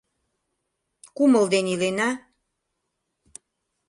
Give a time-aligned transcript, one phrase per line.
[1.15, 2.09] Кумыл ден илена